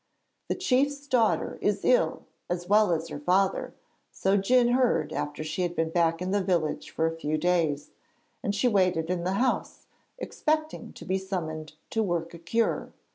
'The 0.47 0.55
chief's 0.55 1.05
daughter 1.05 1.59
is 1.61 1.85
ill 1.85 2.25
as 2.49 2.67
well 2.67 2.91
as 2.91 3.09
her 3.09 3.19
father,' 3.19 3.75
so 4.11 4.35
Djun 4.35 4.69
heard 4.73 5.13
after 5.13 5.43
she 5.43 5.61
had 5.61 5.75
been 5.75 5.91
back 5.91 6.23
in 6.23 6.31
the 6.31 6.41
village 6.43 6.89
for 6.89 7.05
a 7.05 7.15
few 7.15 7.37
days, 7.37 7.91
and 8.41 8.55
she 8.55 8.67
waited 8.67 9.11
in 9.11 9.25
the 9.25 9.33
house, 9.33 9.85
expecting 10.17 10.91
to 10.93 11.05
be 11.05 11.19
summoned 11.19 11.73
to 11.91 12.01
work 12.01 12.33
a 12.33 12.39
cure. 12.39 12.91